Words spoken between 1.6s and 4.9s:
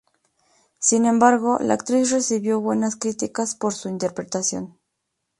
actriz recibió buenas críticas por su interpretación.